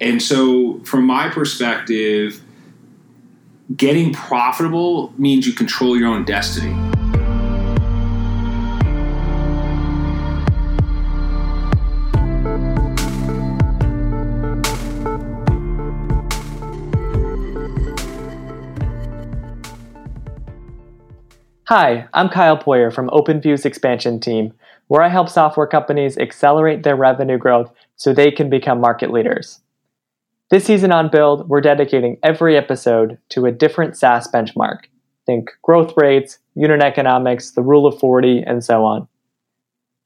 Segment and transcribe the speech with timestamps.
[0.00, 2.40] And so, from my perspective,
[3.76, 6.72] getting profitable means you control your own destiny.
[21.66, 24.54] Hi, I'm Kyle Poyar from OpenView's expansion team,
[24.88, 29.60] where I help software companies accelerate their revenue growth so they can become market leaders.
[30.50, 34.78] This season on Build, we're dedicating every episode to a different SaaS benchmark.
[35.24, 39.06] Think growth rates, unit economics, the rule of 40, and so on.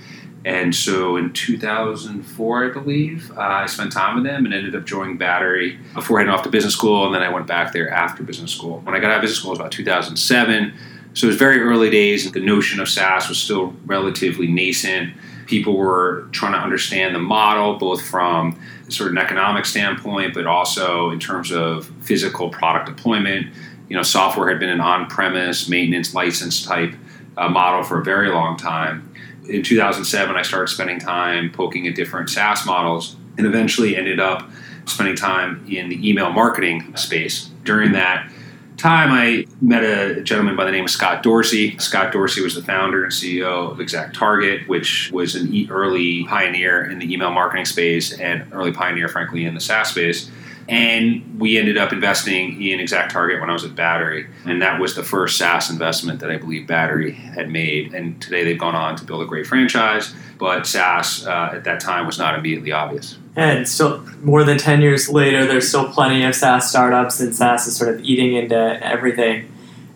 [0.46, 4.86] And so in 2004, I believe, uh, I spent time with them and ended up
[4.86, 8.24] joining Battery before heading off to business school, and then I went back there after
[8.24, 8.80] business school.
[8.82, 10.74] When I got out of business school, it was about 2007.
[11.14, 12.26] So it was very early days.
[12.26, 15.14] And the notion of SaaS was still relatively nascent.
[15.50, 20.46] People were trying to understand the model, both from sort of an economic standpoint, but
[20.46, 23.48] also in terms of physical product deployment.
[23.90, 26.94] You know, software had been an on-premise maintenance license type
[27.36, 29.12] uh, model for a very long time.
[29.48, 34.48] In 2007, I started spending time poking at different SaaS models, and eventually ended up
[34.86, 37.50] spending time in the email marketing space.
[37.64, 38.32] During that
[38.80, 41.78] time, I met a gentleman by the name of Scott Dorsey.
[41.78, 46.90] Scott Dorsey was the founder and CEO of Exact Target, which was an early pioneer
[46.90, 50.32] in the email marketing space and early pioneer, frankly, in the SaaS space.
[50.68, 54.28] And we ended up investing in Exact Target when I was at Battery.
[54.46, 57.94] And that was the first SaaS investment that I believe Battery had made.
[57.94, 61.80] And today they've gone on to build a great franchise, but SaaS uh, at that
[61.80, 63.18] time was not immediately obvious.
[63.36, 67.68] And still, more than 10 years later, there's still plenty of SaaS startups, and SaaS
[67.68, 69.52] is sort of eating into everything.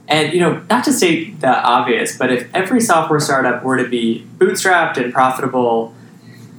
[0.07, 3.87] And, you know, not to state the obvious, but if every software startup were to
[3.87, 5.93] be bootstrapped and profitable,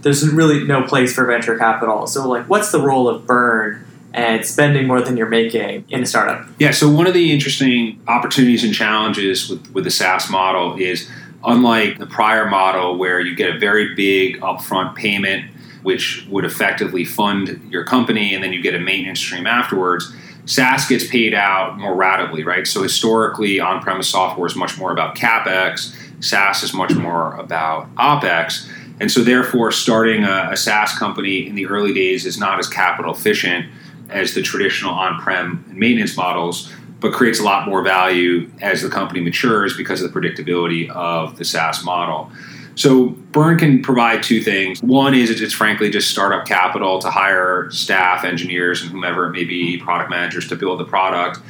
[0.03, 2.07] there's really no place for venture capital.
[2.07, 6.07] So, like, what's the role of burn and spending more than you're making in a
[6.07, 6.47] startup?
[6.59, 11.11] Yeah, so one of the interesting opportunities and challenges with, with the SaaS model is
[11.45, 15.51] unlike the prior model where you get a very big upfront payment,
[15.85, 20.13] which would effectively fund your company, and then you get a maintenance stream afterwards.
[20.47, 22.67] SaaS gets paid out more ratably, right?
[22.67, 25.95] So historically, on-premise software is much more about capex.
[26.21, 28.69] SaaS is much more about opex,
[28.99, 32.69] and so therefore, starting a, a SaaS company in the early days is not as
[32.69, 33.67] capital efficient
[34.09, 39.21] as the traditional on-prem maintenance models, but creates a lot more value as the company
[39.21, 42.31] matures because of the predictability of the SaaS model.
[42.75, 44.83] So Burn can provide two things.
[44.83, 49.45] One is it's frankly just startup capital to hire staff, engineers, and whomever it may
[49.45, 51.41] be, product managers to build the product,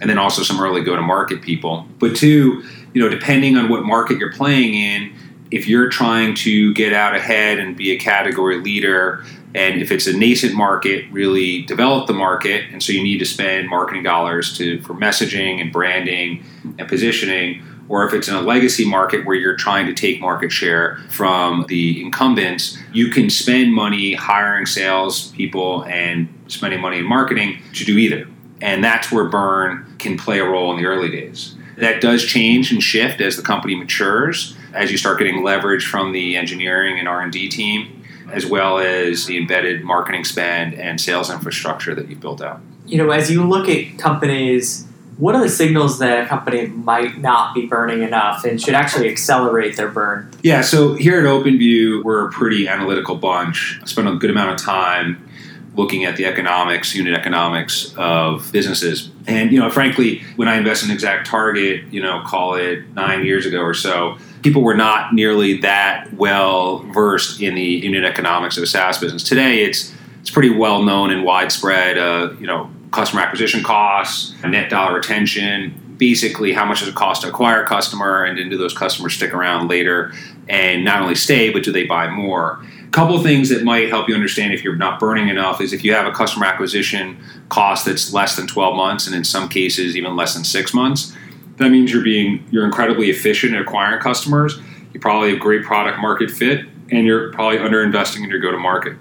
[0.00, 1.86] and then also some early go-to-market people.
[1.98, 2.62] But two,
[2.92, 5.14] you know, depending on what market you're playing in,
[5.50, 10.06] if you're trying to get out ahead and be a category leader, and if it's
[10.08, 14.56] a nascent market, really develop the market, and so you need to spend marketing dollars
[14.58, 16.44] to for messaging and branding
[16.78, 17.62] and positioning.
[17.88, 21.66] Or if it's in a legacy market where you're trying to take market share from
[21.68, 27.84] the incumbents, you can spend money hiring sales people and spending money in marketing to
[27.84, 28.26] do either.
[28.60, 31.56] And that's where burn can play a role in the early days.
[31.76, 36.12] That does change and shift as the company matures, as you start getting leverage from
[36.12, 41.94] the engineering and R&D team as well as the embedded marketing spend and sales infrastructure
[41.94, 42.60] that you've built out.
[42.86, 47.18] You know, as you look at companies what are the signals that a company might
[47.18, 50.30] not be burning enough and should actually accelerate their burn?
[50.42, 53.78] Yeah, so here at OpenView, we're a pretty analytical bunch.
[53.82, 55.28] I spend a good amount of time
[55.76, 59.10] looking at the economics, unit economics of businesses.
[59.26, 63.24] And, you know, frankly, when I invest in Exact Target, you know, call it nine
[63.24, 68.56] years ago or so, people were not nearly that well versed in the unit economics
[68.56, 69.22] of a SaaS business.
[69.22, 71.98] Today, it's it's pretty well known and widespread.
[71.98, 77.22] Uh, you know, customer acquisition costs, net dollar retention, basically how much does it cost
[77.22, 80.12] to acquire a customer, and then do those customers stick around later
[80.48, 82.64] and not only stay, but do they buy more?
[82.86, 85.84] A couple things that might help you understand if you're not burning enough is if
[85.84, 87.18] you have a customer acquisition
[87.48, 91.14] cost that's less than 12 months, and in some cases even less than six months.
[91.56, 94.58] That means you're being you're incredibly efficient at acquiring customers.
[94.92, 98.50] You probably have great product market fit, and you're probably under investing in your go
[98.50, 98.96] to market.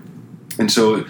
[0.60, 1.06] And so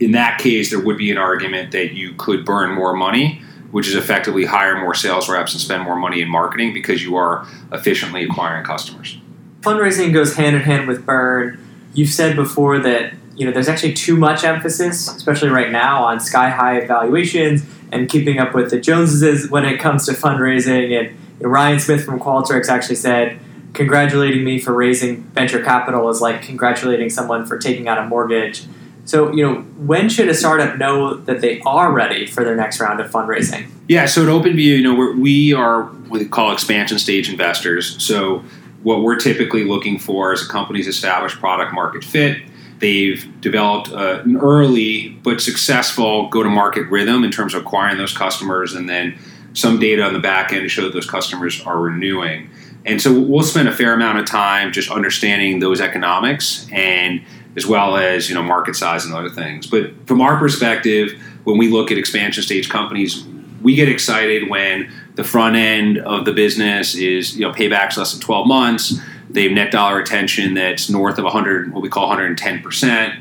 [0.00, 3.88] in that case, there would be an argument that you could burn more money, which
[3.88, 7.46] is effectively hire more sales reps and spend more money in marketing because you are
[7.72, 9.18] efficiently acquiring customers.
[9.60, 11.58] Fundraising goes hand in hand with burn.
[11.94, 16.20] You've said before that you know there's actually too much emphasis, especially right now, on
[16.20, 20.98] sky high valuations and keeping up with the Joneses when it comes to fundraising.
[20.98, 23.38] And you know, Ryan Smith from Qualtrics actually said,
[23.74, 28.64] "Congratulating me for raising venture capital is like congratulating someone for taking out a mortgage."
[29.06, 32.80] So, you know, when should a startup know that they are ready for their next
[32.80, 33.70] round of fundraising?
[33.88, 38.02] Yeah, so at OpenView, you know, we're, we are what we call expansion stage investors.
[38.02, 38.44] So,
[38.82, 42.42] what we're typically looking for is a company's established product market fit.
[42.78, 47.96] They've developed uh, an early but successful go to market rhythm in terms of acquiring
[47.96, 49.18] those customers and then
[49.54, 52.50] some data on the back end to show that those customers are renewing.
[52.84, 57.22] And so we'll spend a fair amount of time just understanding those economics and
[57.56, 59.66] as well as you know market size and other things.
[59.66, 61.12] But from our perspective,
[61.44, 63.24] when we look at expansion stage companies,
[63.62, 68.12] we get excited when the front end of the business is you know paybacks less
[68.12, 69.00] than 12 months.
[69.30, 73.14] They have net dollar retention that's north of 100, what we call 110 percent.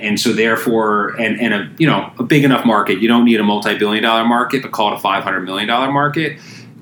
[0.00, 3.40] And so, therefore, and, and a you know a big enough market, you don't need
[3.40, 6.38] a multi-billion dollar market, but call it a 500 million dollar market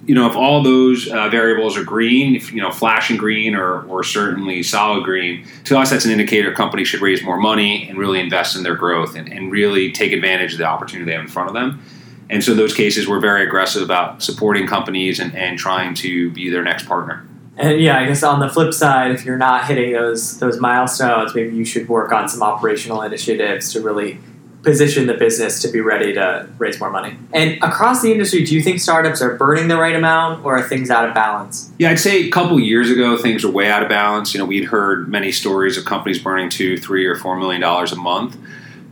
[0.06, 3.82] you know, if all those uh, variables are green, if, you know, flashing green or,
[3.88, 7.98] or certainly solid green, to us that's an indicator companies should raise more money and
[7.98, 11.22] really invest in their growth and, and really take advantage of the opportunity they have
[11.22, 11.82] in front of them.
[12.30, 16.50] And so those cases, we're very aggressive about supporting companies and, and trying to be
[16.50, 17.26] their next partner.
[17.56, 21.34] And yeah, I guess on the flip side, if you're not hitting those those milestones,
[21.34, 24.18] maybe you should work on some operational initiatives to really
[24.66, 27.16] position the business to be ready to raise more money.
[27.32, 30.62] And across the industry, do you think startups are burning the right amount or are
[30.62, 31.70] things out of balance?
[31.78, 34.34] Yeah, I'd say a couple years ago things were way out of balance.
[34.34, 37.92] You know, we'd heard many stories of companies burning two, three, or four million dollars
[37.92, 38.36] a month.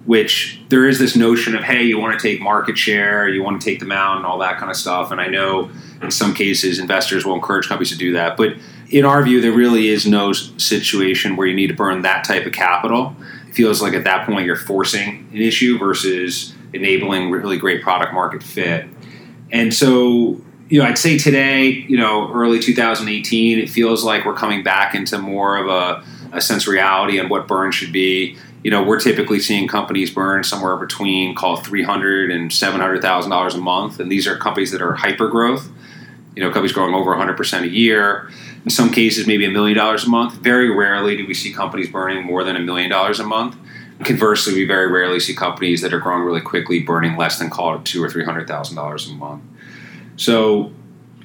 [0.06, 3.62] Which there is this notion of, hey, you want to take market share, you want
[3.62, 5.10] to take them out, and all that kind of stuff.
[5.10, 5.70] And I know
[6.02, 8.36] in some cases investors will encourage companies to do that.
[8.36, 8.56] But
[8.90, 12.44] in our view, there really is no situation where you need to burn that type
[12.44, 13.16] of capital
[13.54, 18.42] feels like at that point you're forcing an issue versus enabling really great product market
[18.42, 18.86] fit.
[19.52, 24.34] And so, you know, I'd say today, you know, early 2018, it feels like we're
[24.34, 26.04] coming back into more of a,
[26.36, 28.36] a sense reality on what burn should be.
[28.64, 33.30] You know, we're typically seeing companies burn somewhere between call it 300 and 700 thousand
[33.30, 35.70] dollars a month, and these are companies that are hyper growth.
[36.34, 38.30] You know, companies growing over 100 percent a year
[38.64, 40.34] in some cases, maybe a million dollars a month.
[40.34, 43.56] Very rarely do we see companies burning more than a million dollars a month.
[44.00, 47.76] Conversely, we very rarely see companies that are growing really quickly burning less than call
[47.76, 49.42] it two or three hundred thousand dollars a month.
[50.16, 50.72] So,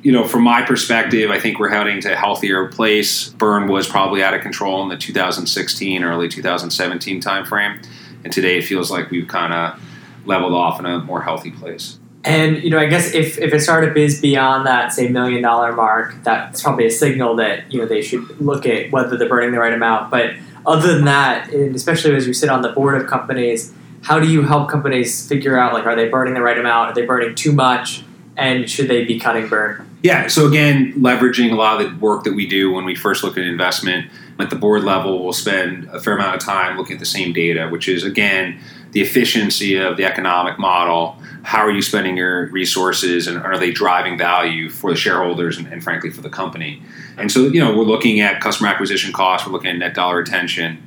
[0.03, 3.29] you know, from my perspective, I think we're heading to a healthier place.
[3.29, 7.86] Burn was probably out of control in the 2016, early 2017 timeframe,
[8.24, 9.81] and today it feels like we've kind of
[10.25, 12.00] leveled off in a more healthy place.
[12.29, 15.74] And you know, I guess if, if a startup is beyond that say million dollar
[15.74, 19.51] mark, that's probably a signal that you know they should look at whether they're burning
[19.51, 20.12] the right amount.
[20.12, 24.19] But other than that, and especially as you sit on the board of companies, how
[24.19, 26.91] do you help companies figure out like are they burning the right amount?
[26.91, 28.03] Are they burning too much?
[28.38, 29.86] And should they be cutting burn?
[30.03, 33.24] Yeah, so again, leveraging a lot of the work that we do when we first
[33.24, 34.09] look at investment
[34.39, 37.34] at the board level, we'll spend a fair amount of time looking at the same
[37.34, 38.60] data, which is again
[38.91, 41.17] the efficiency of the economic model.
[41.43, 45.67] How are you spending your resources, and are they driving value for the shareholders and,
[45.67, 46.81] and frankly for the company?
[47.17, 50.17] And so, you know, we're looking at customer acquisition costs, we're looking at net dollar
[50.17, 50.86] retention.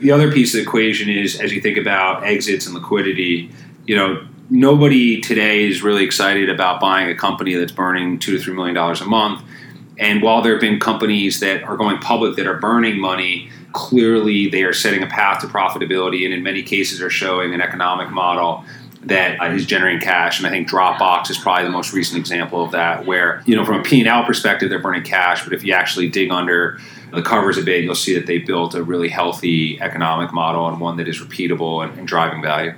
[0.00, 3.50] The other piece of the equation is as you think about exits and liquidity,
[3.86, 8.42] you know, nobody today is really excited about buying a company that's burning two to
[8.42, 9.42] three million dollars a month.
[9.98, 14.48] And while there have been companies that are going public that are burning money, clearly
[14.48, 18.10] they are setting a path to profitability and in many cases are showing an economic
[18.10, 18.64] model
[19.06, 20.38] that uh, is generating cash.
[20.38, 23.64] And I think Dropbox is probably the most recent example of that, where, you know,
[23.64, 25.44] from a P&L perspective, they're burning cash.
[25.44, 26.78] But if you actually dig under
[27.12, 30.80] the covers a bit, you'll see that they built a really healthy economic model and
[30.80, 32.74] one that is repeatable and, and driving value.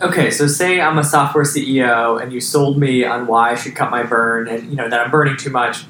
[0.00, 3.74] Okay, so say I'm a software CEO and you sold me on why I should
[3.74, 5.84] cut my burn and, you know, that I'm burning too much.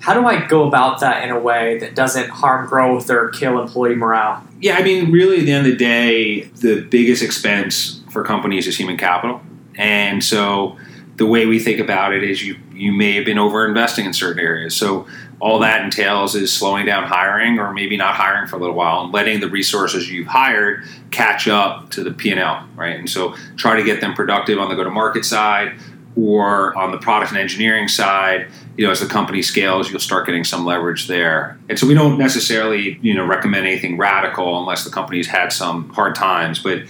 [0.00, 3.60] How do I go about that in a way that doesn't harm growth or kill
[3.60, 4.42] employee morale?
[4.60, 8.66] Yeah, I mean, really, at the end of the day, the biggest expense for companies
[8.66, 9.40] is human capital.
[9.76, 10.76] And so
[11.16, 14.12] the way we think about it is you, you may have been over investing in
[14.12, 14.74] certain areas.
[14.74, 15.06] So
[15.40, 19.02] all that entails is slowing down hiring or maybe not hiring for a little while
[19.02, 22.98] and letting the resources you've hired catch up to the P&L, right?
[22.98, 25.78] And so try to get them productive on the go-to-market side
[26.16, 30.26] or on the product and engineering side you know as the company scales you'll start
[30.26, 31.58] getting some leverage there.
[31.68, 35.88] And so we don't necessarily you know recommend anything radical unless the company's had some
[35.90, 36.82] hard times but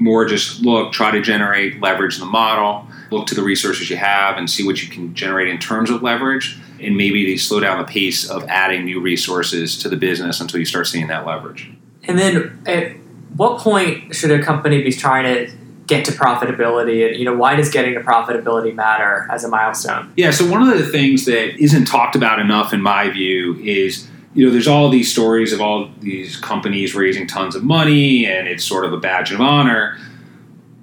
[0.00, 3.96] more just look try to generate leverage in the model look to the resources you
[3.96, 7.60] have and see what you can generate in terms of leverage and maybe to slow
[7.60, 11.24] down the pace of adding new resources to the business until you start seeing that
[11.26, 11.70] leverage.
[12.04, 12.96] And then at
[13.36, 15.52] what point should a company be trying to
[15.92, 17.08] get to profitability?
[17.08, 20.12] And you know why does getting to profitability matter as a milestone?
[20.16, 24.08] Yeah so one of the things that isn't talked about enough in my view is
[24.34, 28.48] you know there's all these stories of all these companies raising tons of money and
[28.48, 29.98] it's sort of a badge of honor.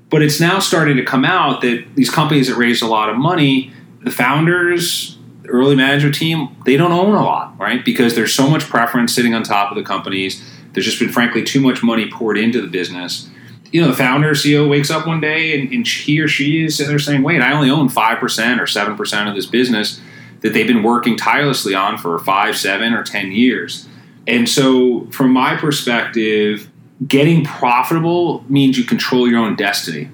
[0.10, 3.18] But it's now starting to come out that these companies that raised a lot of
[3.18, 7.84] money the founders the early management team they don't own a lot right?
[7.84, 10.44] Because there's so much preference sitting on top of the companies.
[10.74, 13.28] There's just been frankly too much money poured into the business
[13.72, 16.78] you know, the founder CEO wakes up one day and, and he or she is
[16.78, 20.02] they're saying, "Wait, I only own five percent or seven percent of this business
[20.42, 23.88] that they've been working tirelessly on for five, seven, or ten years."
[24.28, 26.70] And so, from my perspective,
[27.08, 30.10] getting profitable means you control your own destiny,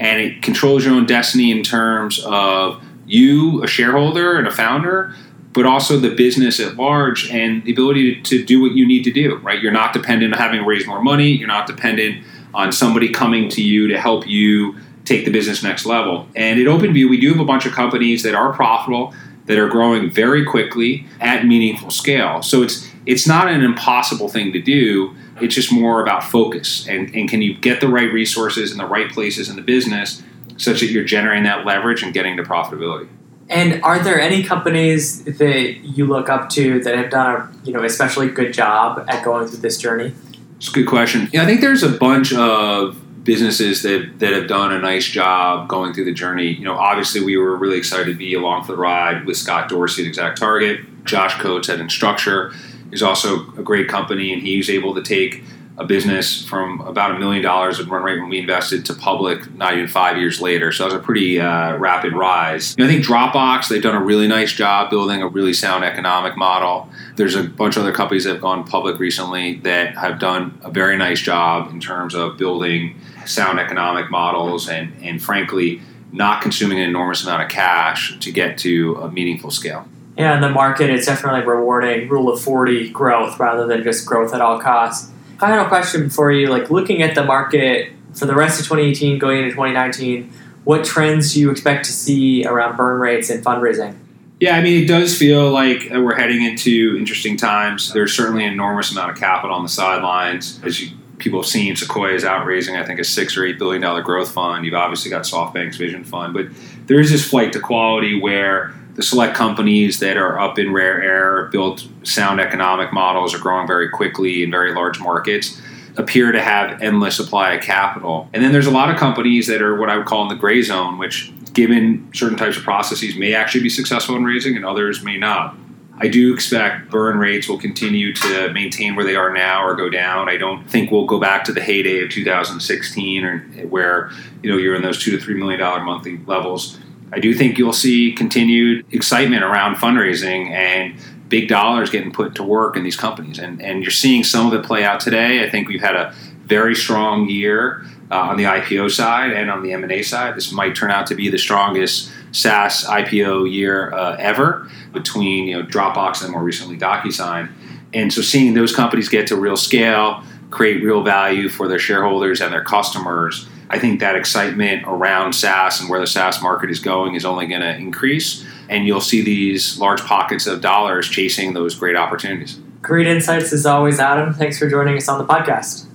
[0.00, 5.14] and it controls your own destiny in terms of you, a shareholder and a founder,
[5.52, 9.02] but also the business at large and the ability to, to do what you need
[9.04, 9.36] to do.
[9.36, 9.60] Right?
[9.60, 11.28] You're not dependent on having raised more money.
[11.28, 12.24] You're not dependent
[12.54, 16.28] on somebody coming to you to help you take the business next level.
[16.36, 19.14] And at OpenView, we do have a bunch of companies that are profitable,
[19.46, 22.42] that are growing very quickly at meaningful scale.
[22.42, 25.16] So it's it's not an impossible thing to do.
[25.40, 28.84] It's just more about focus and, and can you get the right resources in the
[28.84, 30.22] right places in the business
[30.58, 33.08] such that you're generating that leverage and getting to profitability.
[33.48, 37.72] And are there any companies that you look up to that have done a you
[37.72, 40.12] know especially good job at going through this journey?
[40.58, 41.28] It's a good question.
[41.32, 45.68] Yeah, I think there's a bunch of businesses that, that have done a nice job
[45.68, 46.48] going through the journey.
[46.48, 49.68] You know, obviously we were really excited to be along for the ride with Scott
[49.68, 50.80] Dorsey at Exact Target.
[51.04, 52.54] Josh Coates at Instructure
[52.92, 55.42] is also a great company, and he was able to take–
[55.78, 59.50] a business from about a million dollars of run rate when we invested to public
[59.54, 60.72] not even five years later.
[60.72, 62.74] So that was a pretty uh, rapid rise.
[62.80, 66.88] I think Dropbox, they've done a really nice job building a really sound economic model.
[67.14, 70.70] There's a bunch of other companies that have gone public recently that have done a
[70.70, 75.80] very nice job in terms of building sound economic models and, and frankly,
[76.10, 79.86] not consuming an enormous amount of cash to get to a meaningful scale.
[80.16, 84.34] Yeah, in the market, it's definitely rewarding rule of 40 growth rather than just growth
[84.34, 88.60] at all costs final question for you like looking at the market for the rest
[88.60, 90.32] of 2018 going into 2019
[90.64, 93.96] what trends do you expect to see around burn rates and fundraising?
[94.40, 97.92] Yeah i mean it does feel like uh, we're heading into interesting times.
[97.92, 100.60] There's certainly an enormous amount of capital on the sidelines.
[100.64, 103.58] As you people have seen sequoia is out raising i think a six or eight
[103.58, 104.64] billion dollar growth fund.
[104.64, 106.34] You've obviously got softbank's vision fund.
[106.34, 106.46] But
[106.86, 111.00] there is this flight to quality where the select companies that are up in rare
[111.00, 115.62] air, built sound economic models, are growing very quickly in very large markets,
[115.96, 118.28] appear to have endless supply of capital.
[118.32, 120.34] And then there's a lot of companies that are what I would call in the
[120.34, 124.64] gray zone, which, given certain types of processes, may actually be successful in raising and
[124.64, 125.56] others may not.
[126.00, 129.88] I do expect burn rates will continue to maintain where they are now or go
[129.88, 130.28] down.
[130.28, 133.38] I don't think we'll go back to the heyday of 2016 or
[133.68, 134.10] where
[134.42, 136.80] you know you're in those two to three million dollar monthly levels.
[137.12, 140.94] I do think you'll see continued excitement around fundraising and
[141.28, 143.38] big dollars getting put to work in these companies.
[143.38, 145.44] And, and you're seeing some of it play out today.
[145.44, 149.62] I think we've had a very strong year uh, on the IPO side and on
[149.62, 150.36] the M&A side.
[150.36, 155.58] This might turn out to be the strongest SaaS IPO year uh, ever between you
[155.58, 157.50] know Dropbox and more recently DocuSign.
[157.92, 162.40] And so seeing those companies get to real scale, create real value for their shareholders
[162.40, 166.80] and their customers– I think that excitement around SaaS and where the SaaS market is
[166.80, 168.44] going is only going to increase.
[168.68, 172.58] And you'll see these large pockets of dollars chasing those great opportunities.
[172.80, 174.32] Great insights as always, Adam.
[174.32, 175.86] Thanks for joining us on the podcast.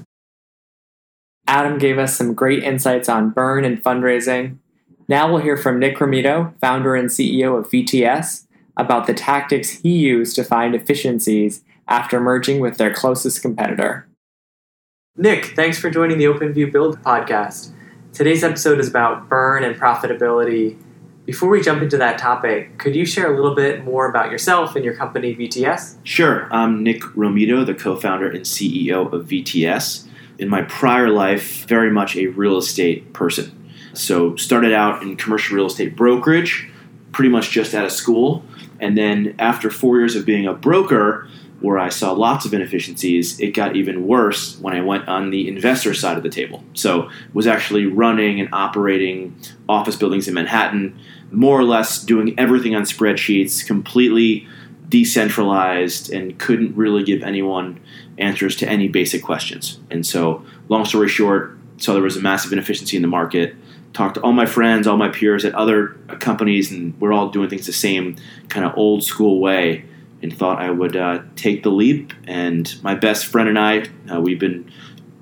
[1.47, 4.57] Adam gave us some great insights on burn and fundraising.
[5.07, 9.97] Now we'll hear from Nick Romito, founder and CEO of VTS, about the tactics he
[9.97, 14.07] used to find efficiencies after merging with their closest competitor.
[15.15, 17.69] Nick, thanks for joining the OpenView Build podcast.
[18.13, 20.75] Today's episode is about burn and profitability.
[21.25, 24.75] Before we jump into that topic, could you share a little bit more about yourself
[24.75, 25.97] and your company, VTS?
[26.03, 26.51] Sure.
[26.51, 30.07] I'm Nick Romito, the co founder and CEO of VTS.
[30.39, 33.69] In my prior life, very much a real estate person.
[33.93, 36.67] So, started out in commercial real estate brokerage,
[37.11, 38.43] pretty much just out of school.
[38.79, 41.27] And then, after four years of being a broker,
[41.63, 45.47] where I saw lots of inefficiencies, it got even worse when I went on the
[45.47, 46.61] investor side of the table.
[46.73, 49.33] So, was actually running and operating
[49.69, 50.99] office buildings in Manhattan,
[51.31, 54.45] more or less doing everything on spreadsheets, completely
[54.89, 57.79] decentralized, and couldn't really give anyone
[58.17, 59.79] answers to any basic questions.
[59.89, 63.55] And so, long story short, saw there was a massive inefficiency in the market.
[63.93, 65.89] Talked to all my friends, all my peers at other
[66.19, 68.17] companies, and we're all doing things the same
[68.49, 69.85] kind of old school way
[70.23, 72.13] and thought I would uh, take the leap.
[72.25, 74.71] And my best friend and I, uh, we've been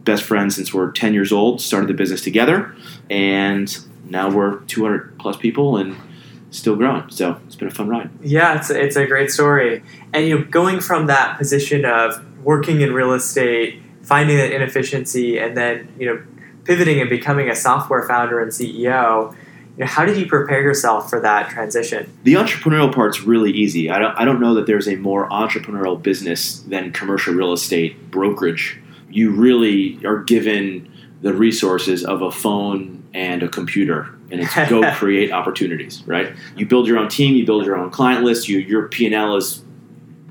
[0.03, 2.73] best friends since we're 10 years old, started the business together,
[3.09, 5.97] and now we're 200 plus people and
[6.51, 7.09] still growing.
[7.09, 8.09] So it's been a fun ride.
[8.21, 9.83] Yeah, it's a, it's a great story.
[10.13, 15.39] And you know, going from that position of working in real estate, finding that inefficiency,
[15.39, 16.23] and then you know,
[16.63, 19.35] pivoting and becoming a software founder and CEO
[19.83, 22.11] how did you prepare yourself for that transition?
[22.23, 23.89] The entrepreneurial part's really easy.
[23.89, 28.11] I don't, I don't know that there's a more entrepreneurial business than commercial real estate
[28.11, 28.79] brokerage.
[29.09, 34.89] You really are given the resources of a phone and a computer, and it's go
[34.95, 36.03] create opportunities.
[36.05, 36.33] Right?
[36.55, 38.47] You build your own team, you build your own client list.
[38.47, 39.63] You, your P and L is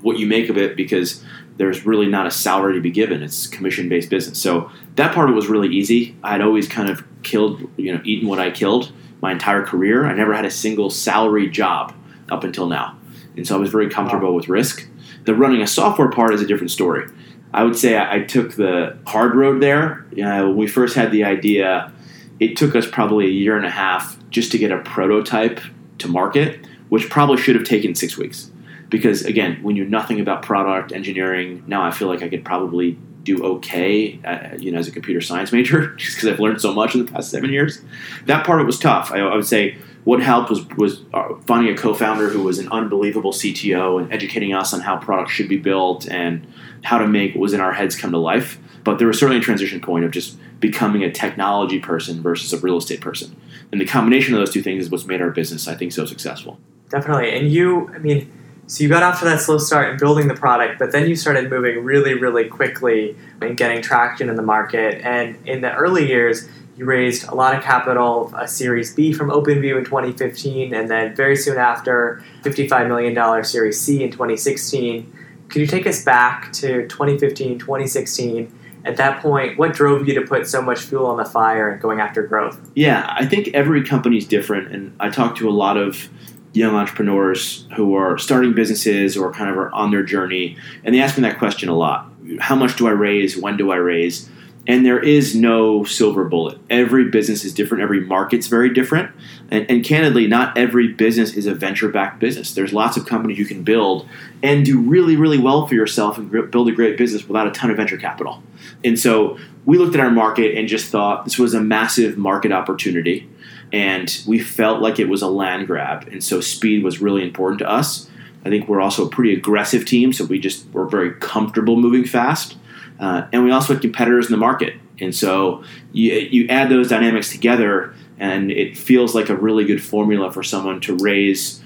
[0.01, 1.23] what you make of it because
[1.57, 3.21] there's really not a salary to be given.
[3.21, 4.41] It's commission based business.
[4.41, 6.15] So that part of it was really easy.
[6.23, 10.05] I'd always kind of killed, you know, eaten what I killed my entire career.
[10.05, 11.93] I never had a single salary job
[12.29, 12.97] up until now.
[13.35, 14.87] And so I was very comfortable with risk.
[15.25, 17.07] The running a software part is a different story.
[17.53, 20.05] I would say I, took the hard road there.
[20.13, 21.91] You know, when we first had the idea,
[22.39, 25.59] it took us probably a year and a half just to get a prototype
[25.99, 28.49] to market, which probably should have taken six weeks.
[28.89, 31.63] Because again, we knew nothing about product engineering.
[31.67, 35.21] Now I feel like I could probably do okay, uh, you know, as a computer
[35.21, 37.81] science major, just because I've learned so much in the past seven years.
[38.25, 39.11] That part of it was tough.
[39.11, 42.67] I, I would say what helped was was uh, finding a co-founder who was an
[42.69, 46.45] unbelievable CTO and educating us on how products should be built and
[46.83, 48.57] how to make what was in our heads come to life.
[48.83, 52.57] But there was certainly a transition point of just becoming a technology person versus a
[52.57, 53.35] real estate person,
[53.71, 56.05] and the combination of those two things is what's made our business, I think, so
[56.05, 56.59] successful.
[56.89, 58.31] Definitely, and you, I mean
[58.71, 61.13] so you got off to that slow start in building the product, but then you
[61.13, 65.01] started moving really, really quickly and getting traction in the market.
[65.03, 69.29] And in the early years, you raised a lot of capital, a Series B from
[69.29, 75.17] OpenView in 2015, and then very soon after, $55 million Series C in 2016.
[75.49, 78.57] Could you take us back to 2015, 2016?
[78.85, 81.81] At that point, what drove you to put so much fuel on the fire and
[81.81, 82.71] going after growth?
[82.73, 86.07] Yeah, I think every company is different, and I talk to a lot of
[86.53, 90.99] young entrepreneurs who are starting businesses or kind of are on their journey, and they
[90.99, 92.09] ask me that question a lot.
[92.39, 93.37] How much do I raise?
[93.37, 94.29] When do I raise?
[94.67, 96.59] And there is no silver bullet.
[96.69, 97.81] Every business is different.
[97.81, 99.11] Every market's very different.
[99.49, 102.53] And, and candidly, not every business is a venture backed business.
[102.53, 104.07] There's lots of companies you can build
[104.43, 107.71] and do really, really well for yourself and build a great business without a ton
[107.71, 108.43] of venture capital.
[108.83, 112.51] And so we looked at our market and just thought this was a massive market
[112.51, 113.27] opportunity
[113.71, 117.59] and we felt like it was a land grab, and so speed was really important
[117.59, 118.09] to us.
[118.45, 122.05] I think we're also a pretty aggressive team, so we just were very comfortable moving
[122.05, 122.57] fast,
[122.99, 126.89] uh, and we also had competitors in the market, and so you, you add those
[126.89, 131.61] dynamics together, and it feels like a really good formula for someone to raise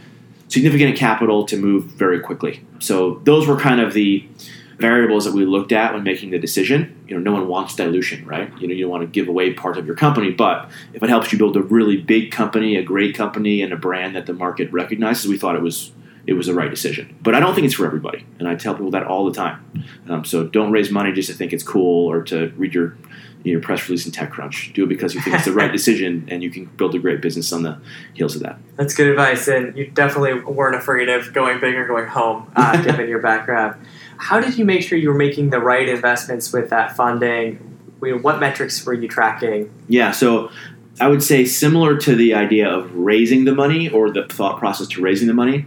[0.48, 2.64] significant capital to move very quickly.
[2.80, 4.28] So those were kind of the
[4.78, 7.04] variables that we looked at when making the decision.
[7.08, 8.52] You know, no one wants dilution, right?
[8.60, 11.10] You know, you don't want to give away part of your company, but if it
[11.10, 14.34] helps you build a really big company, a great company, and a brand that the
[14.34, 15.92] market recognizes, we thought it was
[16.28, 17.16] it was the right decision.
[17.22, 19.84] But I don't think it's for everybody, and I tell people that all the time.
[20.10, 22.98] Um, so don't raise money just to think it's cool or to read your
[23.44, 24.74] your press release in TechCrunch.
[24.74, 27.22] Do it because you think it's the right decision, and you can build a great
[27.22, 27.80] business on the
[28.14, 28.58] heels of that.
[28.76, 32.82] That's good advice, and you definitely weren't afraid of going big or going home, uh,
[32.84, 33.86] given your background.
[34.18, 37.58] How did you make sure you were making the right investments with that funding?
[38.00, 39.74] What metrics were you tracking?
[39.88, 40.52] Yeah, so
[41.00, 44.88] I would say similar to the idea of raising the money or the thought process
[44.90, 45.66] to raising the money,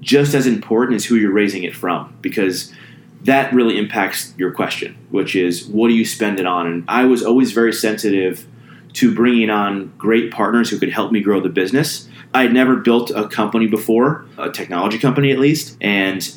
[0.00, 2.16] just as important is who you're raising it from.
[2.20, 2.72] Because
[3.22, 6.66] that really impacts your question, which is what do you spend it on?
[6.66, 8.46] And I was always very sensitive
[8.94, 12.08] to bringing on great partners who could help me grow the business.
[12.34, 16.30] I had never built a company before, a technology company at least, and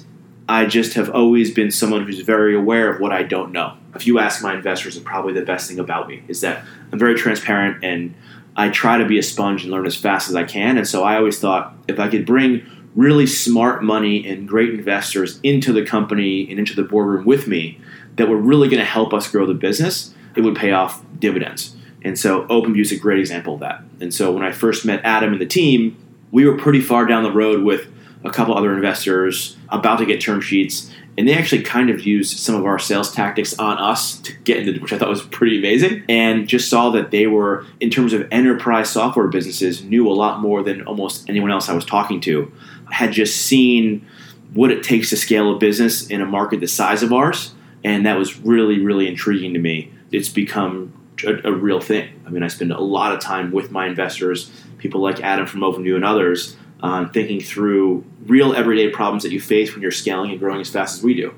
[0.48, 3.78] I just have always been someone who's very aware of what I don't know.
[3.96, 7.00] If you ask my investors, it's probably the best thing about me is that I'm
[7.00, 8.14] very transparent and
[8.56, 10.78] I try to be a sponge and learn as fast as I can.
[10.78, 15.40] And so I always thought if I could bring really smart money and great investors
[15.44, 17.80] into the company and into the boardroom with me
[18.18, 21.76] that were really going to help us grow the business, it would pay off dividends.
[22.04, 23.82] And so OpenView is a great example of that.
[24.02, 25.98] And so when I first met Adam and the team,
[26.32, 27.88] we were pretty far down the road with
[28.24, 32.40] a couple other investors about to get term sheets and they actually kind of used
[32.40, 35.60] some of our sales tactics on us to get into which I thought was pretty
[35.60, 40.14] amazing and just saw that they were in terms of enterprise software businesses knew a
[40.14, 42.52] lot more than almost anyone else I was talking to.
[42.92, 44.06] Had just seen
[44.54, 48.06] what it takes to scale a business in a market the size of ours and
[48.06, 49.92] that was really really intriguing to me.
[50.12, 50.94] It's become
[51.26, 52.22] a, a real thing.
[52.26, 55.62] I mean I spend a lot of time with my investors people like Adam from
[55.62, 60.32] OpenView and others on thinking through real everyday problems that you face when you're scaling
[60.32, 61.34] and growing as fast as we do.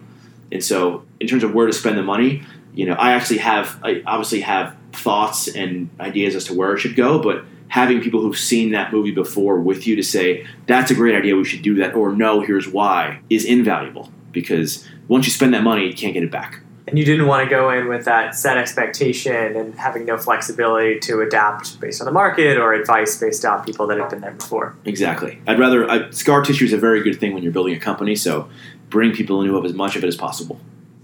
[0.51, 3.79] And so, in terms of where to spend the money, you know, I actually have,
[3.83, 8.21] I obviously have thoughts and ideas as to where it should go, but having people
[8.21, 11.61] who've seen that movie before with you to say, that's a great idea, we should
[11.61, 15.93] do that, or no, here's why, is invaluable because once you spend that money, you
[15.93, 19.55] can't get it back and you didn't want to go in with that set expectation
[19.55, 23.87] and having no flexibility to adapt based on the market or advice based on people
[23.87, 24.75] that have been there before.
[24.85, 25.39] Exactly.
[25.47, 28.15] I'd rather I, scar tissue is a very good thing when you're building a company.
[28.15, 28.49] So
[28.89, 30.59] bring people into it as much of it as possible.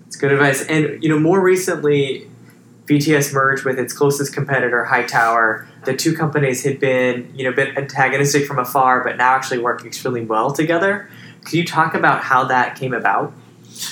[0.06, 0.64] It's good advice.
[0.68, 2.30] And you know, more recently,
[2.86, 5.68] VTS merged with its closest competitor, Hightower.
[5.86, 9.86] The two companies had been, you know, been antagonistic from afar, but now actually work
[9.86, 11.10] extremely well together.
[11.44, 13.34] Could you talk about how that came about?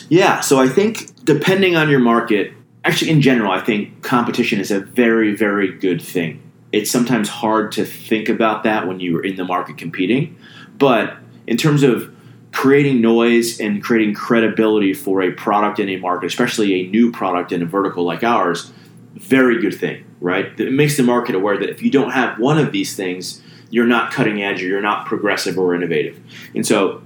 [0.10, 4.72] Yeah, so I think depending on your market, actually in general, I think competition is
[4.72, 6.42] a very, very good thing.
[6.72, 10.38] It's sometimes hard to think about that when you are in the market competing,
[10.78, 12.14] but in terms of
[12.52, 17.52] creating noise and creating credibility for a product in a market, especially a new product
[17.52, 18.72] in a vertical like ours,
[19.16, 20.60] very good thing, right?
[20.60, 23.88] It makes the market aware that if you don't have one of these things, you're
[23.88, 26.20] not cutting edge or you're not progressive or innovative.
[26.56, 27.04] And so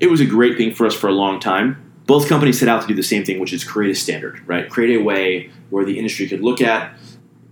[0.00, 2.82] it was a great thing for us for a long time both companies set out
[2.82, 4.68] to do the same thing, which is create a standard, right?
[4.68, 6.94] Create a way where the industry could look at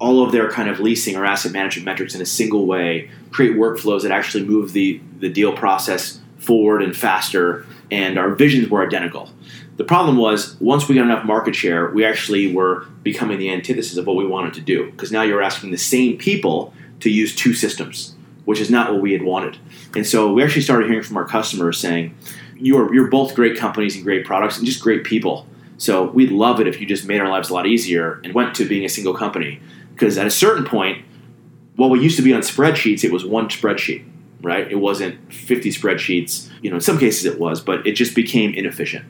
[0.02, 3.56] all of their kind of leasing or asset management metrics in a single way, create
[3.56, 8.84] workflows that actually move the, the deal process forward and faster, and our visions were
[8.84, 9.30] identical.
[9.76, 13.96] The problem was once we got enough market share, we actually were becoming the antithesis
[13.96, 17.34] of what we wanted to do because now you're asking the same people to use
[17.34, 19.58] two systems, which is not what we had wanted.
[19.94, 22.16] And so we actually started hearing from our customers saying,
[22.62, 25.46] you're you're both great companies and great products and just great people.
[25.78, 28.54] So we'd love it if you just made our lives a lot easier and went
[28.56, 29.60] to being a single company.
[29.92, 31.04] Because at a certain point,
[31.76, 34.04] what we used to be on spreadsheets, it was one spreadsheet,
[34.42, 34.70] right?
[34.70, 36.48] It wasn't 50 spreadsheets.
[36.62, 39.04] You know, in some cases it was, but it just became inefficient.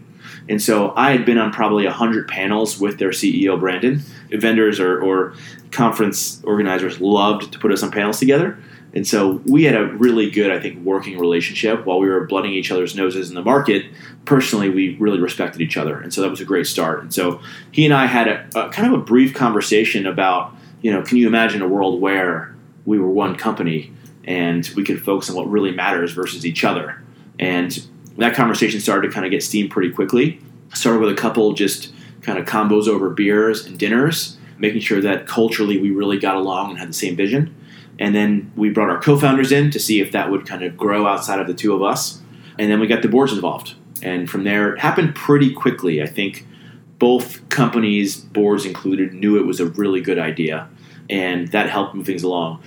[0.48, 4.02] And so I had been on probably 100 panels with their CEO, Brandon.
[4.30, 5.34] Vendors or, or
[5.70, 8.58] conference organizers loved to put us on panels together.
[8.94, 12.52] And so we had a really good, I think, working relationship while we were blooding
[12.52, 13.86] each other's noses in the market.
[14.26, 17.00] Personally, we really respected each other, and so that was a great start.
[17.02, 20.92] And so he and I had a, a kind of a brief conversation about, you
[20.92, 23.92] know, can you imagine a world where we were one company
[24.24, 27.02] and we could focus on what really matters versus each other?
[27.38, 27.86] And
[28.18, 30.38] that conversation started to kind of get steam pretty quickly.
[30.74, 35.26] Started with a couple just kind of combos over beers and dinners, making sure that
[35.26, 37.54] culturally we really got along and had the same vision
[38.02, 41.06] and then we brought our co-founders in to see if that would kind of grow
[41.06, 42.20] outside of the two of us.
[42.58, 43.76] And then we got the boards involved.
[44.02, 46.02] And from there, it happened pretty quickly.
[46.02, 46.44] I think
[46.98, 50.68] both companies, boards included, knew it was a really good idea,
[51.08, 52.60] and that helped move things along.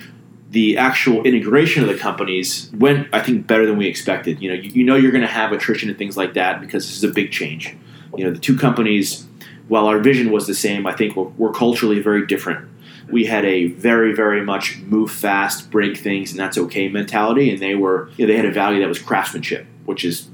[0.52, 4.42] The actual integration of the companies went, I think, better than we expected.
[4.42, 6.88] You know, you, you know you're going to have attrition and things like that because
[6.88, 7.76] this is a big change.
[8.16, 9.28] You know, the two companies,
[9.68, 12.70] while our vision was the same, I think we're, we're culturally very different
[13.10, 17.52] we had a very very much move fast break things and that's okay mentality.
[17.52, 20.30] And they were you know, they had a value that was craftsmanship which is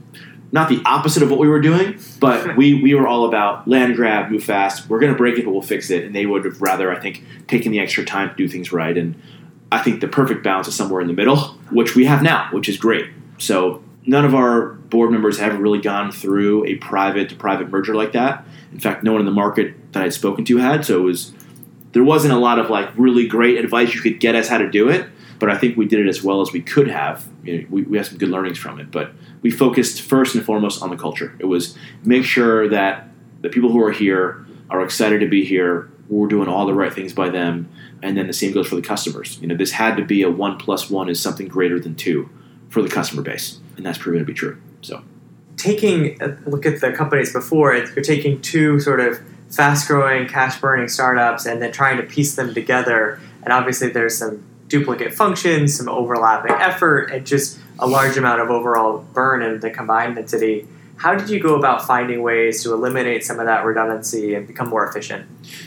[0.54, 3.96] not the opposite of what we were doing but we, we were all about land
[3.96, 6.06] grab move fast we're going to break it but we'll fix it.
[6.06, 8.98] And they would have rather i think taken the extra time to do things right.
[8.98, 9.22] And
[9.72, 11.38] i think the perfect balance is somewhere in the middle
[11.72, 13.10] which we have now which is great.
[13.38, 17.96] So none of our board members have really gone through a private to private merger
[17.96, 18.46] like that.
[18.72, 20.86] In fact no one in the market that i'd spoken to had.
[20.86, 21.34] So it was
[21.92, 24.70] there wasn't a lot of like really great advice you could get us how to
[24.70, 25.08] do it,
[25.40, 27.28] but I think we did it as well as we could have.
[27.44, 30.46] You know, we, we have some good learnings from it, but we focused first and
[30.46, 31.36] foremost on the culture.
[31.40, 33.10] It was make sure that
[33.42, 35.92] the people who are here are excited to be here.
[36.10, 37.70] We're doing all the right things by them,
[38.02, 39.40] and then the same goes for the customers.
[39.42, 42.30] You know, this had to be a one plus one is something greater than two
[42.70, 44.62] for the customer base, and that's proven to be true.
[44.82, 45.04] So,
[45.58, 50.60] taking a look at the companies before, you're taking two sort of fast growing, cash
[50.60, 53.20] burning startups and then trying to piece them together.
[53.44, 58.50] And obviously, there's some duplicate functions, some overlapping effort, and just a large amount of
[58.50, 60.68] overall burn in the combined entity.
[60.96, 64.70] How did you go about finding ways to eliminate some of that redundancy and become
[64.70, 65.26] more efficient?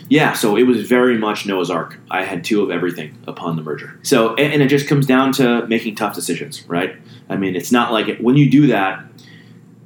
[0.08, 1.98] Yeah, so it was very much Noah's Ark.
[2.08, 3.98] I had two of everything upon the merger.
[4.04, 6.96] So, and, it just comes down to making tough decisions, right?
[7.28, 9.04] I mean, it's not like it, when you do that,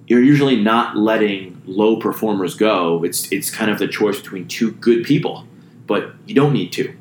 [0.09, 3.05] you're usually not letting low performers go.
[3.05, 5.47] It's it's kind of the choice between two good people,
[5.87, 6.97] but you don't need to.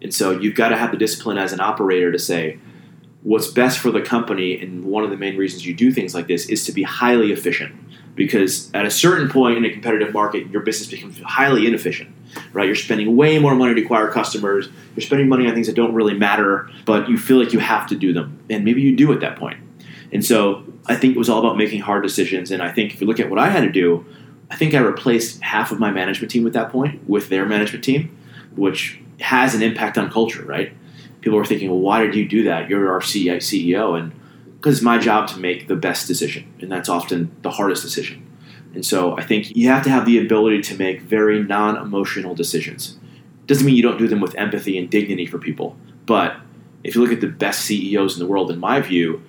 [0.00, 2.58] And so you've got to have the discipline as an operator to say
[3.22, 4.58] what's best for the company.
[4.58, 7.30] And one of the main reasons you do things like this is to be highly
[7.30, 7.74] efficient.
[8.14, 12.14] Because at a certain point in a competitive market, your business becomes highly inefficient,
[12.54, 12.64] right?
[12.64, 14.70] You're spending way more money to acquire customers.
[14.94, 17.86] You're spending money on things that don't really matter, but you feel like you have
[17.88, 18.38] to do them.
[18.48, 19.58] And maybe you do at that point.
[20.12, 22.50] And so I think it was all about making hard decisions.
[22.50, 24.04] And I think if you look at what I had to do,
[24.50, 27.84] I think I replaced half of my management team at that point with their management
[27.84, 28.16] team,
[28.54, 30.72] which has an impact on culture, right?
[31.20, 32.68] People were thinking, well, why did you do that?
[32.68, 33.98] You're our CEO.
[33.98, 34.12] And
[34.56, 36.52] because it's my job to make the best decision.
[36.60, 38.26] And that's often the hardest decision.
[38.74, 42.34] And so I think you have to have the ability to make very non emotional
[42.34, 42.98] decisions.
[43.46, 45.76] Doesn't mean you don't do them with empathy and dignity for people.
[46.04, 46.36] But
[46.84, 49.22] if you look at the best CEOs in the world, in my view,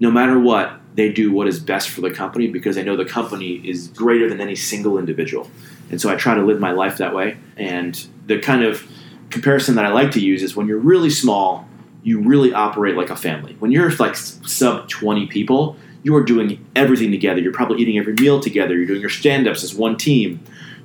[0.00, 3.04] no matter what, they do what is best for the company because they know the
[3.04, 5.50] company is greater than any single individual.
[5.90, 7.36] And so I try to live my life that way.
[7.56, 8.88] And the kind of
[9.30, 11.68] comparison that I like to use is when you're really small,
[12.04, 13.56] you really operate like a family.
[13.58, 17.40] When you're like sub 20 people, you are doing everything together.
[17.40, 18.74] You're probably eating every meal together.
[18.76, 20.40] You're doing your stand ups as one team.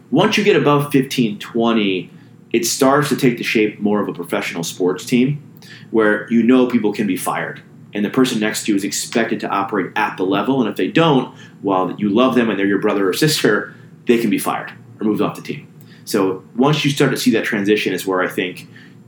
[0.10, 2.10] Once you get above 15, 20,
[2.52, 5.44] it starts to take the shape more of a professional sports team
[5.92, 7.62] where you know people can be fired
[7.94, 10.62] and the person next to you is expected to operate at the level.
[10.62, 13.74] And if they don't, while you love them and they're your brother or sister,
[14.06, 15.68] they can be fired or moved off the team.
[16.06, 18.68] So once you start to see that transition, is where I think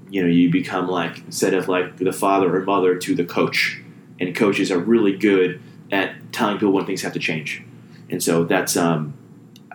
[0.10, 3.82] you know you become like instead of like the father or mother to the coach,
[4.20, 5.60] and coaches are really good
[5.92, 7.64] at telling people when things have to change.
[8.10, 9.16] And so that's um,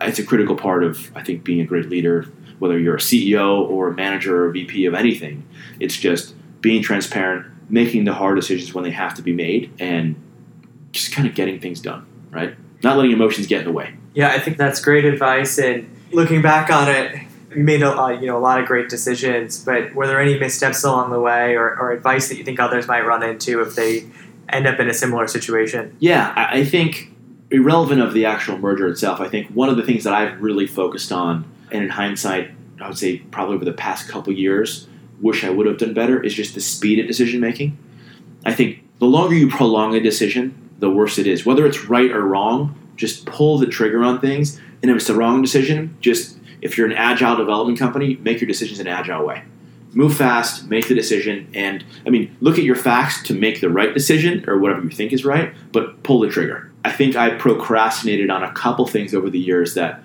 [0.00, 2.26] it's a critical part of I think being a great leader,
[2.58, 5.44] whether you're a CEO or a manager or a VP of anything.
[5.80, 10.14] It's just being transparent, making the hard decisions when they have to be made and
[10.92, 12.54] just kind of getting things done, right?
[12.82, 13.94] Not letting emotions get in the way.
[14.14, 15.58] Yeah, I think that's great advice.
[15.58, 17.22] And looking back on it,
[17.54, 19.64] you made a uh, you know a lot of great decisions.
[19.64, 22.86] But were there any missteps along the way, or, or advice that you think others
[22.86, 24.06] might run into if they
[24.48, 25.96] end up in a similar situation?
[25.98, 27.12] Yeah, I think
[27.50, 30.66] irrelevant of the actual merger itself, I think one of the things that I've really
[30.66, 32.50] focused on, and in hindsight,
[32.80, 34.88] I would say probably over the past couple years,
[35.20, 37.78] wish I would have done better is just the speed of decision making.
[38.44, 41.44] I think the longer you prolong a decision, the worse it is.
[41.44, 44.60] Whether it's right or wrong, just pull the trigger on things.
[44.82, 48.48] And if it's the wrong decision, just if you're an agile development company, make your
[48.48, 49.42] decisions in an agile way.
[49.92, 53.70] Move fast, make the decision, and I mean, look at your facts to make the
[53.70, 56.70] right decision or whatever you think is right, but pull the trigger.
[56.84, 60.02] I think I procrastinated on a couple things over the years that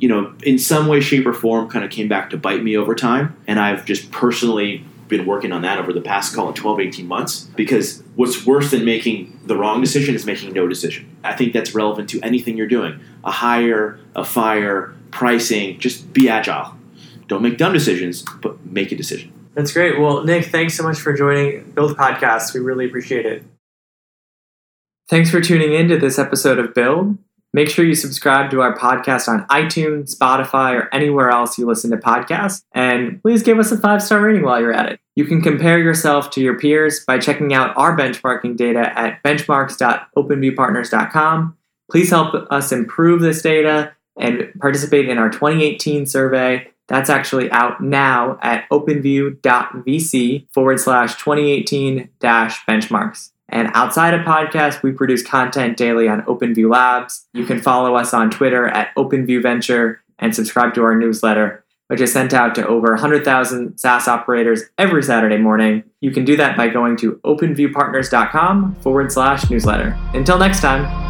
[0.00, 2.76] you know, in some way, shape, or form, kind of came back to bite me
[2.76, 3.36] over time.
[3.46, 7.06] And I've just personally been working on that over the past, call it 12, 18
[7.06, 7.42] months.
[7.54, 11.14] Because what's worse than making the wrong decision is making no decision.
[11.22, 16.30] I think that's relevant to anything you're doing a hire, a fire, pricing, just be
[16.30, 16.74] agile.
[17.28, 19.32] Don't make dumb decisions, but make a decision.
[19.54, 20.00] That's great.
[20.00, 22.54] Well, Nick, thanks so much for joining Build Podcast.
[22.54, 23.44] We really appreciate it.
[25.10, 27.18] Thanks for tuning in to this episode of Build.
[27.52, 31.90] Make sure you subscribe to our podcast on iTunes, Spotify, or anywhere else you listen
[31.90, 32.62] to podcasts.
[32.72, 35.00] And please give us a five star rating while you're at it.
[35.16, 41.56] You can compare yourself to your peers by checking out our benchmarking data at benchmarks.openviewpartners.com.
[41.90, 46.70] Please help us improve this data and participate in our 2018 survey.
[46.86, 53.32] That's actually out now at openview.vc forward slash 2018 dash benchmarks.
[53.50, 57.26] And outside of podcasts, we produce content daily on OpenView Labs.
[57.34, 62.00] You can follow us on Twitter at OpenView Venture and subscribe to our newsletter, which
[62.00, 65.82] is sent out to over 100,000 SaaS operators every Saturday morning.
[66.00, 69.98] You can do that by going to openviewpartners.com forward slash newsletter.
[70.14, 71.09] Until next time.